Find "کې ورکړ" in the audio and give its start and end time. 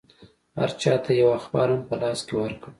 2.27-2.69